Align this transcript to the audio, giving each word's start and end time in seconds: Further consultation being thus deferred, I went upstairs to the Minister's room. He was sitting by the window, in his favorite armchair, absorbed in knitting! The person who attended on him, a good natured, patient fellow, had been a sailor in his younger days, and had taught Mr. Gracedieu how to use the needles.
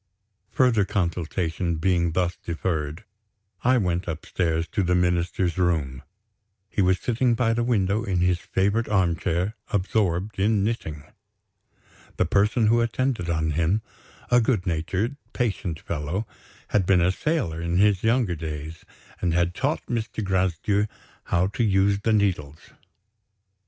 Further 0.49 0.83
consultation 0.83 1.75
being 1.75 2.13
thus 2.13 2.35
deferred, 2.43 3.03
I 3.63 3.77
went 3.77 4.07
upstairs 4.07 4.67
to 4.69 4.81
the 4.81 4.95
Minister's 4.95 5.59
room. 5.59 6.01
He 6.71 6.81
was 6.81 6.99
sitting 6.99 7.35
by 7.35 7.53
the 7.53 7.63
window, 7.63 8.03
in 8.03 8.17
his 8.17 8.39
favorite 8.39 8.89
armchair, 8.89 9.55
absorbed 9.71 10.39
in 10.39 10.63
knitting! 10.63 11.03
The 12.17 12.25
person 12.25 12.65
who 12.65 12.81
attended 12.81 13.29
on 13.29 13.51
him, 13.51 13.83
a 14.31 14.41
good 14.41 14.65
natured, 14.65 15.17
patient 15.33 15.79
fellow, 15.79 16.25
had 16.69 16.87
been 16.87 17.01
a 17.01 17.11
sailor 17.11 17.61
in 17.61 17.77
his 17.77 18.01
younger 18.03 18.33
days, 18.35 18.83
and 19.21 19.35
had 19.35 19.53
taught 19.53 19.85
Mr. 19.85 20.23
Gracedieu 20.23 20.87
how 21.25 21.45
to 21.45 21.63
use 21.63 21.99
the 21.99 22.11
needles. 22.11 22.71